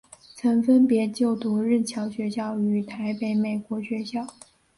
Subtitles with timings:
[0.35, 4.25] 曾分别就读日侨学校与台北美国学校。